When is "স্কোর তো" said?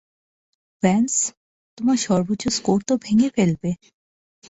2.47-2.93